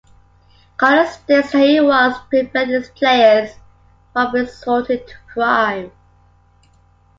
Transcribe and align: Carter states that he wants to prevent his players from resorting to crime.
Carter 0.77 1.07
states 1.11 1.51
that 1.51 1.59
he 1.67 1.79
wants 1.79 2.17
to 2.17 2.25
prevent 2.29 2.71
his 2.71 2.89
players 2.89 3.51
from 4.15 4.33
resorting 4.33 4.97
to 4.97 5.13
crime. 5.31 5.91